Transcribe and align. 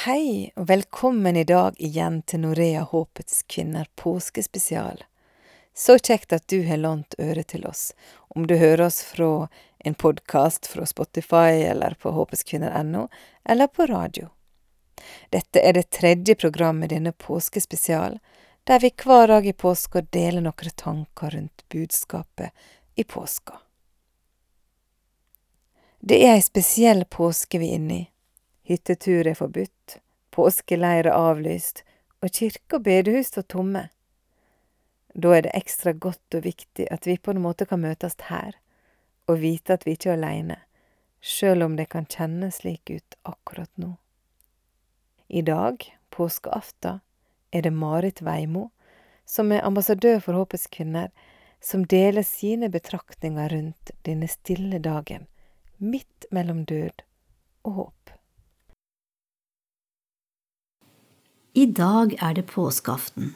Hei, 0.00 0.52
og 0.56 0.66
velkommen 0.66 1.36
i 1.36 1.42
dag 1.44 1.74
igjen 1.76 2.22
til 2.22 2.40
Norea 2.40 2.86
Håpets 2.88 3.42
kvinner 3.52 3.84
påskespesial. 4.00 5.02
Så 5.76 5.98
kjekt 5.98 6.32
at 6.32 6.46
du 6.48 6.62
har 6.64 6.78
lånt 6.80 7.14
øret 7.20 7.50
til 7.52 7.66
oss, 7.68 7.90
om 8.32 8.46
du 8.48 8.54
hører 8.56 8.86
oss 8.86 9.02
fra 9.04 9.50
en 9.84 9.94
podkast 9.94 10.70
fra 10.72 10.86
Spotify 10.88 11.66
eller 11.68 11.98
på 12.00 12.14
håpetskvinner.no, 12.16 13.02
eller 13.44 13.66
på 13.66 13.86
radio. 13.90 14.30
Dette 15.36 15.60
er 15.60 15.76
det 15.76 15.90
tredje 15.92 16.34
programmet 16.34 16.88
i 16.88 16.94
denne 16.94 17.12
påskespesial, 17.12 18.16
der 18.64 18.80
vi 18.80 18.92
hver 19.04 19.28
dag 19.28 19.46
i 19.46 19.52
påska 19.52 20.00
deler 20.16 20.46
noen 20.46 20.72
tanker 20.80 21.36
rundt 21.36 21.66
budskapet 21.68 22.56
i 22.96 23.04
påska. 23.04 23.60
Det 26.00 26.22
er 26.24 26.38
ei 26.38 26.46
spesiell 26.48 27.04
påske 27.04 27.60
vi 27.60 27.68
er 27.74 27.82
inne 27.82 27.98
i. 27.98 28.09
Hyttetur 28.70 29.26
er 29.26 29.34
forbudt, 29.34 29.96
påskeleir 30.30 31.08
er 31.10 31.16
avlyst, 31.16 31.80
og 32.22 32.30
kirke 32.36 32.78
og 32.78 32.84
bedehus 32.86 33.32
står 33.32 33.48
tomme. 33.50 33.88
Da 35.10 35.32
er 35.34 35.42
det 35.42 35.56
ekstra 35.58 35.90
godt 35.90 36.36
og 36.38 36.44
viktig 36.44 36.86
at 36.94 37.08
vi 37.08 37.16
på 37.18 37.34
en 37.34 37.42
måte 37.42 37.66
kan 37.66 37.82
møtes 37.82 38.14
her, 38.28 38.54
og 39.26 39.40
vite 39.42 39.74
at 39.74 39.86
vi 39.86 39.96
ikke 39.96 40.12
er 40.12 40.20
aleine, 40.20 40.60
sjøl 41.18 41.66
om 41.66 41.74
det 41.80 41.88
kan 41.90 42.06
kjennes 42.06 42.60
slik 42.62 42.94
ut 42.94 43.18
akkurat 43.26 43.72
nå. 43.74 43.96
I 45.26 45.42
dag, 45.42 45.82
påskeaften, 46.14 47.02
er 47.50 47.66
det 47.66 47.74
Marit 47.74 48.22
Veimo, 48.22 48.68
som 49.26 49.50
er 49.50 49.66
ambassadør 49.66 50.22
for 50.22 50.38
Håpets 50.38 50.70
kvinner, 50.70 51.10
som 51.58 51.82
deler 51.90 52.22
sine 52.22 52.70
betraktninger 52.70 53.50
rundt 53.50 53.90
denne 54.06 54.30
stille 54.30 54.78
dagen, 54.78 55.26
midt 55.78 56.30
mellom 56.30 56.62
død 56.70 57.02
og 57.66 57.72
håp. 57.82 58.19
I 61.52 61.64
dag 61.66 62.12
er 62.22 62.34
det 62.34 62.46
påskeaften. 62.46 63.32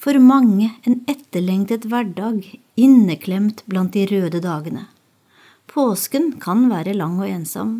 For 0.00 0.16
mange 0.16 0.70
en 0.88 1.02
etterlengtet 1.10 1.84
hverdag, 1.92 2.46
inneklemt 2.80 3.60
blant 3.68 3.92
de 3.92 4.06
røde 4.08 4.40
dagene. 4.40 4.86
Påsken 5.68 6.38
kan 6.40 6.70
være 6.70 6.94
lang 6.96 7.18
og 7.20 7.28
ensom, 7.28 7.74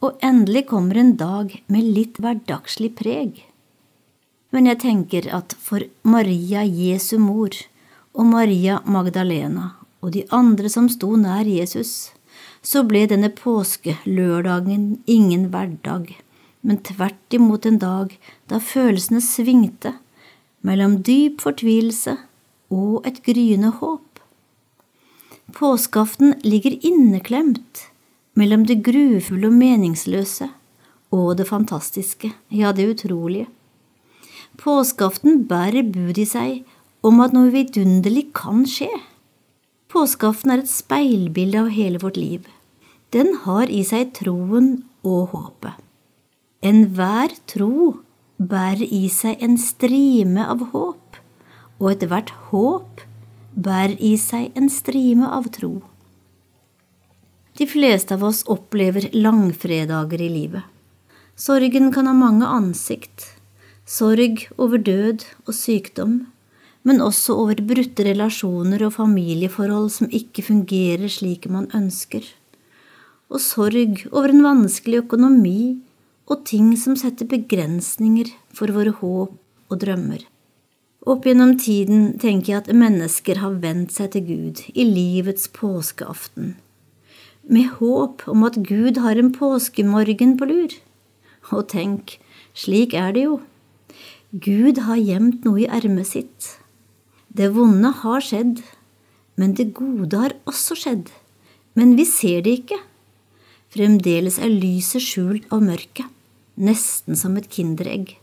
og 0.00 0.16
endelig 0.24 0.64
kommer 0.70 0.96
en 0.96 1.12
dag 1.20 1.52
med 1.68 1.90
litt 1.98 2.16
hverdagslig 2.16 2.94
preg. 2.96 3.42
Men 4.48 4.70
jeg 4.70 4.80
tenker 4.80 5.28
at 5.36 5.52
for 5.60 5.84
Maria 6.08 6.62
Jesu 6.64 7.18
mor 7.20 7.52
og 8.16 8.30
Maria 8.30 8.78
Magdalena 8.88 9.74
og 10.00 10.14
de 10.16 10.22
andre 10.32 10.72
som 10.72 10.88
sto 10.88 11.12
nær 11.20 11.44
Jesus, 11.44 12.14
så 12.64 12.80
ble 12.88 13.04
denne 13.10 13.28
påskelørdagen 13.34 15.02
ingen 15.04 15.50
hverdag 15.52 16.14
men 16.68 16.82
tvert 16.84 17.32
imot 17.32 17.64
en 17.66 17.78
dag 17.80 18.12
da 18.52 18.60
følelsene 18.60 19.22
svingte 19.24 19.94
mellom 20.68 20.98
dyp 21.06 21.40
fortvilelse 21.40 22.18
og 22.74 23.06
et 23.08 23.22
gryende 23.24 23.70
håp. 23.78 24.04
Påskeaften 25.56 26.34
ligger 26.44 26.76
inneklemt 26.84 27.86
mellom 28.36 28.66
det 28.68 28.82
grufulle 28.84 29.48
og 29.48 29.56
meningsløse 29.56 30.50
og 31.14 31.38
det 31.38 31.48
fantastiske, 31.48 32.34
ja, 32.52 32.74
det 32.76 32.90
utrolige. 32.92 33.48
Påskeaften 34.60 35.46
bærer 35.48 35.88
bud 35.88 36.20
i 36.20 36.28
seg 36.28 36.68
om 37.06 37.22
at 37.24 37.32
noe 37.32 37.48
vidunderlig 37.54 38.28
kan 38.36 38.66
skje. 38.68 38.90
Påskeaften 39.88 40.52
er 40.52 40.66
et 40.66 40.70
speilbilde 40.70 41.64
av 41.64 41.72
hele 41.72 42.02
vårt 42.02 42.20
liv. 42.20 42.44
Den 43.16 43.38
har 43.48 43.72
i 43.72 43.80
seg 43.88 44.12
troen 44.18 44.82
og 45.00 45.30
håpet. 45.32 45.87
Enhver 46.58 47.30
tro 47.46 48.00
bærer 48.42 48.82
i 48.82 49.04
seg 49.14 49.38
en 49.46 49.54
strime 49.62 50.42
av 50.42 50.64
håp, 50.72 51.20
og 51.78 51.92
ethvert 51.92 52.32
håp 52.48 53.04
bærer 53.54 53.94
i 54.02 54.16
seg 54.18 54.58
en 54.58 54.66
strime 54.66 55.30
av 55.38 55.46
tro. 55.54 55.76
De 57.62 57.66
fleste 57.70 58.18
av 58.18 58.26
oss 58.26 58.42
opplever 58.50 59.06
langfredager 59.14 60.18
i 60.18 60.32
livet. 60.34 60.66
Sorgen 61.38 61.92
kan 61.94 62.10
ha 62.10 62.18
mange 62.18 62.46
ansikt. 62.46 63.36
Sorg 63.86 64.48
over 64.58 64.82
død 64.82 65.30
og 65.46 65.54
sykdom, 65.54 66.24
men 66.82 66.98
også 66.98 67.38
over 67.38 67.62
brutte 67.62 68.02
relasjoner 68.02 68.82
og 68.82 68.96
familieforhold 68.98 69.92
som 69.94 70.10
ikke 70.10 70.42
fungerer 70.50 71.06
slik 71.06 71.46
man 71.46 71.70
ønsker. 71.70 72.26
Og 73.30 73.38
sorg 73.46 74.08
over 74.10 74.34
en 74.34 74.42
vanskelig 74.42 75.04
økonomi 75.06 75.84
og 76.28 76.44
ting 76.48 76.74
som 76.76 76.96
setter 76.98 77.28
begrensninger 77.28 78.30
for 78.54 78.72
våre 78.76 78.92
håp 79.00 79.36
og 79.72 79.80
drømmer. 79.80 80.20
Opp 81.08 81.24
gjennom 81.24 81.54
tiden 81.60 82.18
tenker 82.20 82.52
jeg 82.52 82.62
at 82.62 82.74
mennesker 82.76 83.40
har 83.40 83.60
vendt 83.62 83.94
seg 83.96 84.12
til 84.12 84.24
Gud 84.28 84.62
i 84.74 84.84
livets 84.84 85.48
påskeaften, 85.56 86.56
med 87.48 87.70
håp 87.78 88.26
om 88.28 88.44
at 88.44 88.58
Gud 88.66 89.00
har 89.00 89.16
en 89.16 89.30
påskemorgen 89.32 90.34
på 90.40 90.48
lur. 90.50 90.74
Og 91.48 91.62
tenk, 91.72 92.18
slik 92.52 92.92
er 92.92 93.14
det 93.16 93.22
jo. 93.24 93.38
Gud 94.36 94.82
har 94.84 95.00
gjemt 95.00 95.46
noe 95.48 95.62
i 95.62 95.70
ermet 95.78 96.10
sitt. 96.10 96.50
Det 97.32 97.48
vonde 97.54 97.94
har 98.02 98.20
skjedd, 98.20 98.60
men 99.40 99.56
det 99.56 99.70
gode 99.78 100.12
har 100.12 100.36
også 100.50 100.76
skjedd. 100.76 101.08
Men 101.78 101.96
vi 101.96 102.04
ser 102.04 102.44
det 102.44 102.58
ikke. 102.60 102.82
Fremdeles 103.72 104.36
er 104.42 104.52
lyset 104.52 105.04
skjult 105.04 105.48
av 105.54 105.64
mørket 105.64 106.17
nesten 106.58 107.16
som 107.16 107.36
et 107.38 107.48
kinderegg. 107.52 108.16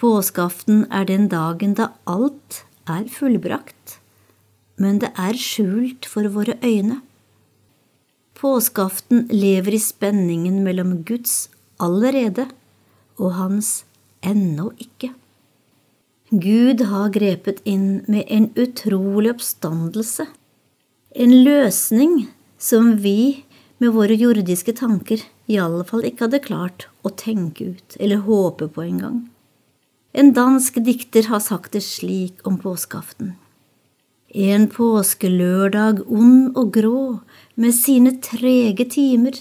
Påskeaften 0.00 0.84
er 0.92 1.06
den 1.08 1.28
dagen 1.32 1.74
da 1.78 1.92
alt 2.10 2.62
er 2.90 3.06
fullbrakt, 3.10 3.98
men 4.80 5.00
det 5.02 5.12
er 5.18 5.38
skjult 5.38 6.06
for 6.10 6.26
våre 6.34 6.56
øyne. 6.62 7.00
Påskeaften 8.34 9.28
lever 9.30 9.76
i 9.76 9.82
spenningen 9.82 10.62
mellom 10.66 11.02
Guds 11.06 11.48
allerede 11.80 12.48
og 13.16 13.36
hans 13.38 13.84
ennå 14.26 14.72
ikke. 14.82 15.12
Gud 16.34 16.82
har 16.90 17.12
grepet 17.14 17.60
inn 17.68 18.02
med 18.10 18.26
en 18.26 18.48
utrolig 18.58 19.30
oppstandelse, 19.36 20.26
en 21.14 21.34
løsning 21.46 22.24
som 22.58 22.96
vi 23.04 23.44
med 23.78 23.94
våre 23.94 24.16
jordiske 24.18 24.74
tanker 24.74 25.22
i 25.50 25.58
alle 25.60 25.84
fall 25.88 26.04
ikke 26.08 26.26
hadde 26.26 26.42
klart 26.44 26.88
å 27.04 27.12
tenke 27.12 27.74
ut 27.74 27.96
eller 28.00 28.24
håpe 28.24 28.68
på 28.72 28.84
engang. 28.84 29.24
En 30.14 30.30
dansk 30.32 30.78
dikter 30.86 31.26
har 31.28 31.42
sagt 31.42 31.74
det 31.74 31.82
slik 31.82 32.44
om 32.46 32.56
påskeaften. 32.62 33.34
En 34.34 34.68
påskelørdag 34.70 36.04
ond 36.10 36.56
og 36.58 36.70
grå, 36.74 37.02
med 37.54 37.74
sine 37.74 38.16
trege 38.22 38.86
timer, 38.90 39.36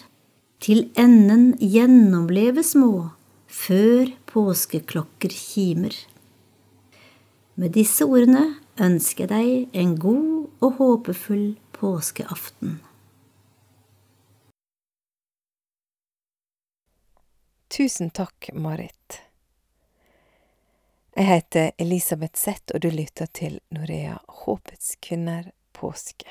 til 0.63 0.85
enden 0.99 1.53
gjennomleve 1.59 2.63
små, 2.65 3.11
før 3.47 4.13
påskeklokker 4.29 5.33
kimer. 5.33 5.95
Med 7.57 7.73
disse 7.77 8.05
ordene 8.05 8.55
ønsker 8.81 9.27
jeg 9.27 9.33
deg 9.33 9.81
en 9.81 9.97
god 10.01 10.63
og 10.63 10.79
håpefull 10.79 11.47
påskeaften. 11.77 12.79
Tusen 17.77 18.09
takk, 18.09 18.49
Marit. 18.53 19.21
Jeg 21.15 21.25
heter 21.25 21.71
Elisabeth 21.77 22.37
Zett, 22.37 22.71
og 22.71 22.79
du 22.79 22.91
lytter 22.91 23.25
til 23.25 23.55
Norea 23.73 24.19
Håpets 24.27 24.91
kvinner 25.01 25.47
påske. 25.73 26.29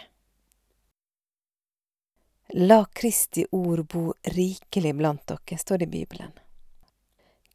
La 2.55 2.85
Kristi 2.85 3.43
ord 3.51 3.83
bo 3.91 4.15
rikelig 4.23 4.95
blant 4.95 5.27
dere, 5.27 5.59
står 5.59 5.83
det 5.83 5.91
i 5.91 5.93
Bibelen. 5.97 6.31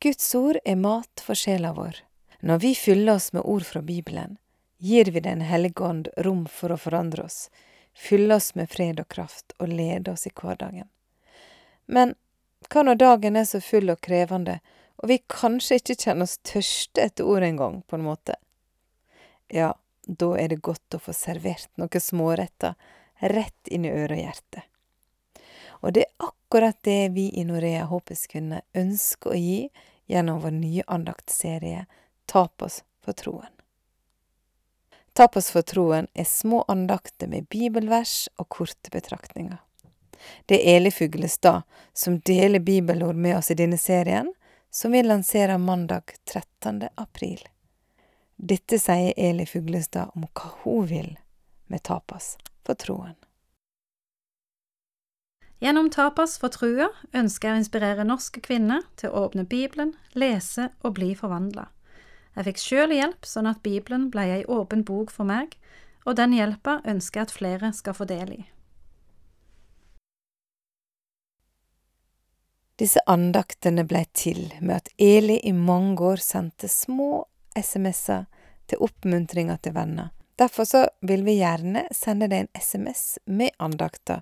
Guds 0.04 0.36
ord 0.36 0.60
er 0.66 0.76
mat 0.76 1.24
for 1.24 1.40
sjela 1.40 1.72
vår. 1.80 2.04
Når 2.44 2.64
vi 2.68 2.76
fyller 2.76 3.16
oss 3.16 3.32
med 3.32 3.48
ord 3.48 3.64
fra 3.72 3.82
Bibelen, 3.82 4.36
gir 4.84 5.16
vi 5.16 5.24
Den 5.24 5.48
hellige 5.48 5.88
ånd 5.88 6.12
rom 6.18 6.44
for 6.52 6.76
å 6.76 6.82
forandre 6.90 7.32
oss, 7.32 7.50
fylle 7.96 8.36
oss 8.36 8.52
med 8.56 8.68
fred 8.68 9.00
og 9.00 9.08
kraft 9.08 9.56
og 9.60 9.72
lede 9.72 10.12
oss 10.12 10.28
i 10.28 10.36
hverdagen. 10.36 10.92
Men 11.88 12.18
hva 12.72 12.84
når 12.84 13.00
dagen 13.02 13.40
er 13.40 13.48
så 13.48 13.62
full 13.64 13.92
og 13.94 14.02
krevende, 14.04 14.60
og 14.98 15.12
vi 15.12 15.20
kanskje 15.30 15.80
ikke 15.80 15.98
kjenner 16.04 16.28
oss 16.28 16.40
tørste 16.48 17.04
etter 17.04 17.28
ord 17.28 17.46
engang, 17.46 17.82
på 17.88 17.98
en 17.98 18.08
måte? 18.08 18.38
Ja, 19.54 19.74
da 20.08 20.32
er 20.40 20.52
det 20.52 20.64
godt 20.66 20.96
å 20.96 21.02
få 21.04 21.14
servert 21.16 21.70
noen 21.78 22.04
småretter 22.04 22.76
rett 23.20 23.72
inn 23.72 23.86
i 23.86 23.94
øre 23.94 24.18
og 24.18 24.24
hjerte. 24.24 24.64
Og 25.86 25.94
det 25.94 26.08
er 26.08 26.26
akkurat 26.30 26.78
det 26.84 27.14
vi 27.14 27.28
i 27.38 27.46
Norea 27.46 27.86
Håpets 27.90 28.26
kvinner 28.32 28.66
ønsker 28.78 29.34
å 29.34 29.38
gi 29.38 29.60
gjennom 30.10 30.42
vår 30.42 30.56
nye 30.58 30.88
andaktserie 30.88 31.86
Tapas 32.28 32.82
for 33.04 33.18
troen. 33.18 33.54
Tapas 35.18 35.50
for 35.54 35.66
troen 35.66 36.10
er 36.14 36.28
små 36.30 36.64
andakter 36.70 37.30
med 37.30 37.48
bibelvers 37.50 38.28
og 38.38 38.50
korte 38.54 38.92
betraktninger. 38.94 39.58
Det 40.46 40.60
er 40.62 40.78
Eli 40.78 40.92
Fuglestad 40.92 41.62
som 41.94 42.20
deler 42.20 42.60
bibelord 42.60 43.16
med 43.16 43.38
oss 43.38 43.52
i 43.52 43.58
denne 43.60 43.78
serien, 43.78 44.34
som 44.72 44.92
vi 44.92 45.04
lanserer 45.04 45.58
mandag 45.58 46.14
13. 46.26 46.90
april. 46.96 47.42
Dette 48.36 48.80
sier 48.80 49.14
Eli 49.18 49.46
Fuglestad 49.46 50.14
om 50.16 50.28
hva 50.28 50.52
hun 50.64 50.86
vil 50.90 51.14
med 51.68 51.84
Tapas 51.84 52.36
for 52.66 52.78
troen. 52.78 53.16
Gjennom 55.60 55.90
Tapas 55.90 56.36
for 56.38 56.54
trua 56.54 56.92
ønsker 57.18 57.50
jeg 57.50 57.56
å 57.56 57.62
inspirere 57.64 58.06
norske 58.06 58.44
kvinner 58.46 58.84
til 59.02 59.10
å 59.10 59.24
åpne 59.26 59.48
Bibelen, 59.50 59.96
lese 60.14 60.70
og 60.86 61.00
bli 61.00 61.16
forvandla. 61.18 61.66
Jeg 62.38 62.46
fikk 62.46 62.62
sjøl 62.62 62.94
hjelp 62.94 63.26
sånn 63.26 63.50
at 63.50 63.64
Bibelen 63.66 64.12
ble 64.14 64.28
ei 64.36 64.44
åpen 64.46 64.84
bok 64.86 65.10
for 65.10 65.26
meg, 65.26 65.56
og 66.06 66.20
den 66.20 66.36
hjelpa 66.38 66.78
ønsker 66.86 67.24
jeg 67.24 67.28
at 67.28 67.34
flere 67.40 67.72
skal 67.74 67.98
få 67.98 68.06
del 68.06 68.36
i. 68.36 68.44
Disse 72.78 73.02
andaktene 73.10 73.84
blei 73.90 74.04
til 74.14 74.52
med 74.62 74.76
at 74.76 74.90
Eli 75.02 75.40
i 75.44 75.52
mange 75.54 75.98
år 76.12 76.22
sendte 76.22 76.70
små 76.70 77.26
SMS-er 77.58 78.28
til 78.70 78.84
oppmuntringa 78.86 79.56
til 79.58 79.74
venner. 79.74 80.12
Derfor 80.38 80.70
så 80.70 80.84
vil 81.02 81.24
vi 81.26 81.40
gjerne 81.40 81.88
sende 81.92 82.28
deg 82.30 82.46
en 82.46 82.62
SMS 82.62 83.18
med 83.26 83.56
andakter, 83.58 84.22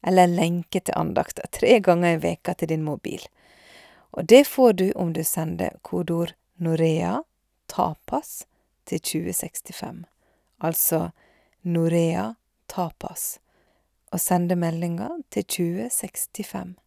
eller 0.00 0.24
en 0.24 0.36
lenke 0.38 0.80
til 0.80 0.96
andakter, 0.96 1.44
tre 1.52 1.76
ganger 1.84 2.16
i 2.16 2.22
veka 2.22 2.54
til 2.56 2.72
din 2.72 2.86
mobil. 2.86 3.20
Og 4.16 4.24
det 4.32 4.46
får 4.48 4.72
du 4.80 4.86
om 4.96 5.12
du 5.12 5.20
sender 5.24 5.76
kodord 5.82 6.32
Norea 6.56 7.20
Tapas 7.68 8.46
til 8.88 9.00
2065. 9.00 10.06
Altså 10.64 11.10
Norea 11.62 12.30
Tapas, 12.66 13.40
og 14.08 14.20
sender 14.20 14.56
meldinga 14.56 15.18
til 15.28 15.44
2065. 15.44 16.80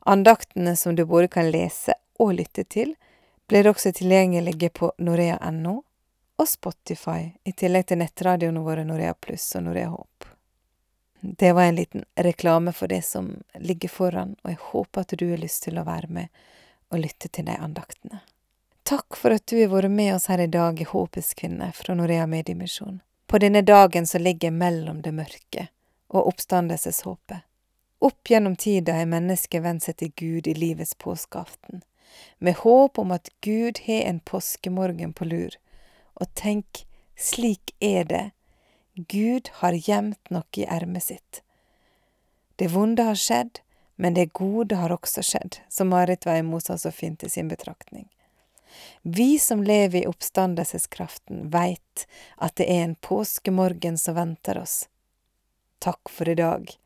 Andaktene 0.00 0.76
som 0.76 0.96
du 0.96 1.04
både 1.04 1.28
kan 1.28 1.50
lese 1.50 1.94
og 2.18 2.34
lytte 2.38 2.64
til, 2.64 2.94
blir 3.48 3.68
også 3.68 3.92
tilgjengelige 3.92 4.70
på 4.74 4.92
norea.no 4.98 5.82
og 6.36 6.48
Spotify, 6.48 7.32
i 7.44 7.52
tillegg 7.52 7.86
til 7.88 8.00
nettradioene 8.02 8.60
våre 8.60 8.84
Norea 8.84 9.14
Pluss 9.14 9.48
og 9.56 9.64
Norea 9.68 9.88
Håp. 9.88 10.26
Det 11.20 11.52
var 11.52 11.62
en 11.70 11.78
liten 11.78 12.04
reklame 12.14 12.72
for 12.72 12.92
det 12.92 13.02
som 13.02 13.30
ligger 13.54 13.88
foran, 13.88 14.36
og 14.42 14.50
jeg 14.50 14.58
håper 14.60 15.00
at 15.00 15.14
du 15.18 15.30
har 15.30 15.40
lyst 15.40 15.64
til 15.64 15.78
å 15.80 15.86
være 15.86 16.10
med 16.12 16.42
og 16.92 17.00
lytte 17.02 17.28
til 17.32 17.48
de 17.48 17.56
andaktene. 17.56 18.20
Takk 18.86 19.16
for 19.18 19.34
at 19.34 19.46
du 19.50 19.56
har 19.58 19.72
vært 19.72 19.90
med 19.90 20.12
oss 20.14 20.28
her 20.30 20.44
i 20.44 20.46
dag 20.46 20.78
i 20.80 20.86
Håpets 20.86 21.32
kvinne 21.34 21.72
fra 21.74 21.96
Norea 21.98 22.26
Mediemisjon. 22.30 23.00
På 23.26 23.40
denne 23.42 23.64
dagen 23.66 24.06
som 24.06 24.22
ligger 24.22 24.54
mellom 24.54 25.00
det 25.02 25.10
mørke 25.16 25.66
og 26.14 26.28
oppstandelseshåpet. 26.30 27.42
Opp 27.98 28.30
gjennom 28.30 28.56
tida 28.56 28.92
har 28.92 29.06
mennesket 29.08 29.62
vendt 29.62 29.86
seg 29.86 29.96
til 29.96 30.12
Gud 30.16 30.48
i 30.48 30.54
livets 30.54 30.94
påskeaften, 31.00 31.82
med 32.38 32.60
håp 32.60 32.98
om 32.98 33.14
at 33.16 33.30
Gud 33.40 33.80
har 33.86 34.02
en 34.10 34.20
påskemorgen 34.20 35.14
på 35.16 35.24
lur. 35.24 35.56
Og 36.20 36.28
tenk, 36.34 36.84
slik 37.16 37.72
er 37.80 38.04
det, 38.04 38.24
Gud 38.94 39.48
har 39.60 39.72
gjemt 39.72 40.30
noe 40.32 40.60
i 40.60 40.68
ermet 40.68 41.08
sitt. 41.08 41.42
Det 42.56 42.68
vonde 42.72 43.04
har 43.04 43.16
skjedd, 43.20 43.60
men 43.96 44.14
det 44.16 44.32
gode 44.36 44.76
har 44.76 44.92
også 44.92 45.24
skjedd, 45.24 45.60
som 45.68 45.88
Marit 45.92 46.24
Veimo 46.28 46.60
sa 46.60 46.76
så 46.78 46.92
fint 46.92 47.24
i 47.24 47.32
sin 47.32 47.48
betraktning. 47.48 48.08
Vi 49.02 49.38
som 49.38 49.62
lever 49.64 50.02
i 50.02 50.08
oppstandelseskraften, 50.08 51.48
veit 51.52 52.04
at 52.36 52.56
det 52.60 52.68
er 52.68 52.82
en 52.84 52.96
påskemorgen 53.00 53.96
som 54.00 54.16
venter 54.16 54.60
oss. 54.60 54.82
Takk 55.80 56.12
for 56.12 56.28
i 56.28 56.36
dag 56.36 56.76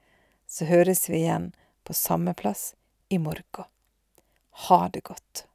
så 0.51 0.67
høres 0.67 1.07
vi 1.11 1.23
igjen 1.23 1.53
på 1.87 1.95
samme 1.95 2.35
plass 2.35 2.75
i 3.09 3.19
morgen. 3.19 3.69
Ha 4.67 4.89
det 4.93 5.05
godt. 5.07 5.47